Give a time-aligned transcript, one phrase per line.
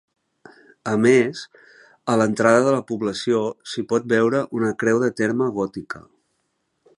[0.93, 1.41] A més,
[2.13, 6.03] a l'entrada de la població s'hi pot veure una creu de terme gòtica.